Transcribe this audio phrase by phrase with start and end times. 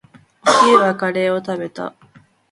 [0.47, 1.93] お昼はカレーを食べた。